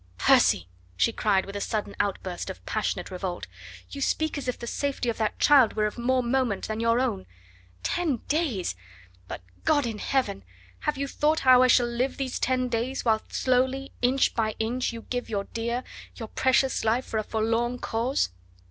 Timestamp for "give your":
15.03-15.43